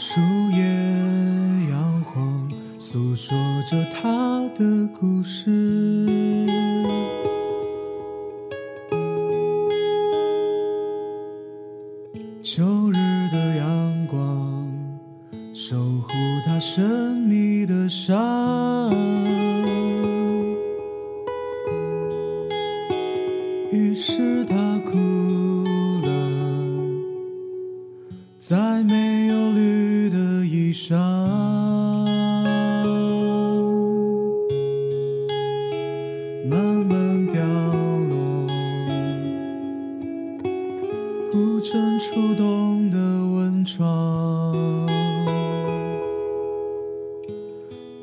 [0.00, 0.20] 树
[0.52, 0.62] 叶
[1.72, 2.48] 摇晃，
[2.78, 3.36] 诉说
[3.68, 6.46] 着它的故事。
[12.44, 12.94] 秋日
[13.32, 14.72] 的阳光，
[15.52, 16.08] 守护
[16.46, 18.94] 它神秘的伤。
[23.72, 25.57] 于是它哭。
[43.78, 44.86] 温床。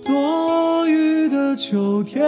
[0.03, 2.25] 多雨的秋天，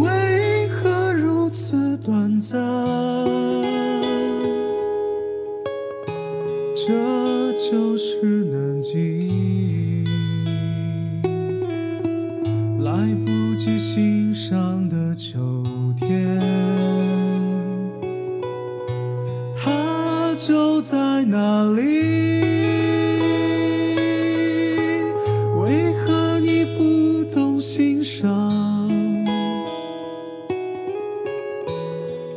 [0.00, 2.60] 为何如此短暂？
[6.76, 10.04] 这就是南京，
[12.80, 12.92] 来
[13.24, 15.38] 不及欣赏的秋
[15.96, 17.03] 天。
[20.84, 21.82] 在哪里，
[25.56, 28.28] 为何你不懂欣赏？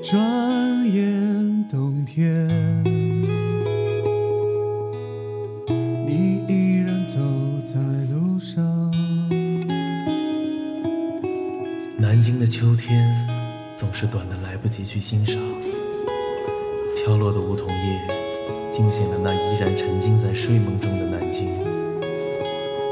[0.02, 0.18] 转
[0.90, 2.48] 眼冬天，
[6.08, 7.20] 你依然走
[7.62, 8.64] 在路上。
[11.98, 13.14] 南京的秋天
[13.76, 15.36] 总是短的来不及去欣赏，
[16.96, 18.27] 飘落的梧桐叶
[18.78, 21.50] 惊醒了那依然沉浸在睡梦中的南京。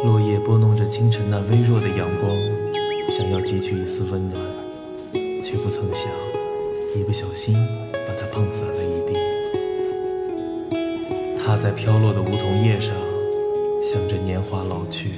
[0.04, 2.36] 落叶拨弄着清晨那微弱的阳光，
[3.08, 4.42] 想要汲取一丝温暖，
[5.44, 6.10] 却不曾想，
[6.96, 7.54] 一不小心
[7.92, 9.14] 把它碰洒了一地。
[11.38, 12.96] 踏在飘落的梧桐叶上，
[13.84, 15.12] 想着年华老去，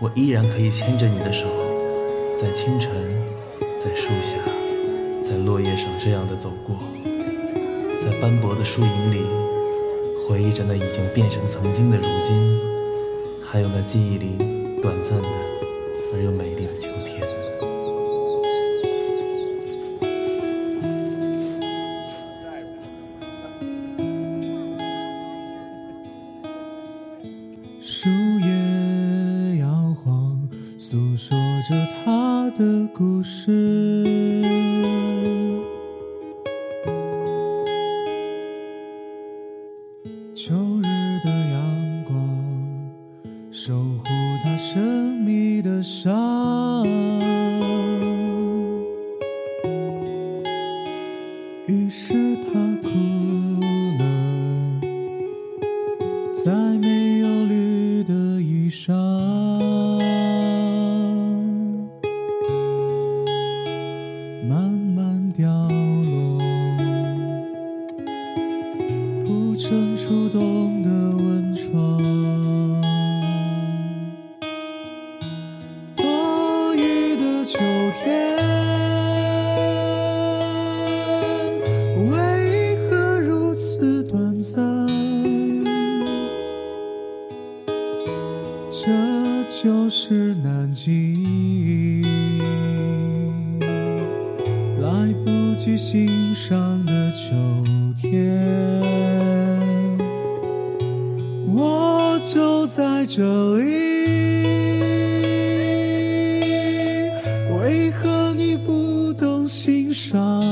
[0.00, 1.46] 我依然可以牵着你的手。
[2.34, 2.90] 在清晨，
[3.78, 4.34] 在树下，
[5.22, 6.76] 在落叶上这样的走过，
[8.24, 9.18] 斑驳的树影里，
[10.26, 12.58] 回忆着那已经变成曾经的如今，
[13.44, 14.38] 还有那记忆里
[14.80, 15.28] 短暂的
[16.14, 17.20] 而又美丽的秋天。
[27.82, 28.08] 树
[28.40, 30.48] 叶摇晃，
[30.78, 31.36] 诉说
[31.68, 34.63] 着他的故事。
[43.66, 44.04] 守护
[44.42, 44.78] 他神
[45.24, 46.86] 秘的伤，
[51.66, 52.50] 于是他
[52.82, 52.90] 哭
[53.98, 54.04] 了。
[56.34, 58.92] 再没有绿的衣裳，
[64.46, 66.38] 慢慢掉落，
[69.24, 70.53] 铺成初冬
[89.64, 92.02] 就是南京，
[94.82, 97.30] 来不及欣赏的秋
[97.96, 98.38] 天。
[101.46, 103.64] 我就在这里，
[107.58, 110.42] 为何你不懂欣赏？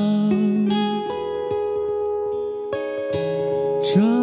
[3.92, 4.21] 转